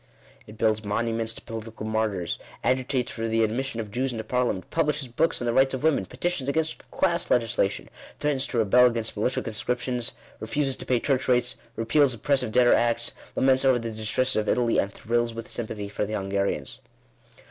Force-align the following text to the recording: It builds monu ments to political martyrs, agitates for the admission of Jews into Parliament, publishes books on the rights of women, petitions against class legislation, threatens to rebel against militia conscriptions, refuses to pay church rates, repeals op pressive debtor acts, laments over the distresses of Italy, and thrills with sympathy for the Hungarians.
It 0.47 0.57
builds 0.57 0.81
monu 0.81 1.13
ments 1.13 1.31
to 1.33 1.43
political 1.43 1.85
martyrs, 1.85 2.39
agitates 2.63 3.11
for 3.11 3.27
the 3.27 3.43
admission 3.43 3.79
of 3.79 3.91
Jews 3.91 4.11
into 4.11 4.23
Parliament, 4.23 4.67
publishes 4.71 5.07
books 5.07 5.39
on 5.39 5.45
the 5.45 5.53
rights 5.53 5.75
of 5.75 5.83
women, 5.83 6.07
petitions 6.07 6.49
against 6.49 6.89
class 6.89 7.29
legislation, 7.29 7.87
threatens 8.19 8.47
to 8.47 8.57
rebel 8.57 8.87
against 8.87 9.15
militia 9.15 9.43
conscriptions, 9.43 10.13
refuses 10.39 10.75
to 10.77 10.87
pay 10.87 10.99
church 10.99 11.27
rates, 11.27 11.55
repeals 11.75 12.15
op 12.15 12.23
pressive 12.23 12.51
debtor 12.51 12.73
acts, 12.73 13.11
laments 13.35 13.63
over 13.63 13.77
the 13.77 13.91
distresses 13.91 14.37
of 14.37 14.49
Italy, 14.49 14.79
and 14.79 14.91
thrills 14.91 15.35
with 15.35 15.47
sympathy 15.47 15.87
for 15.87 16.03
the 16.03 16.13
Hungarians. 16.13 16.79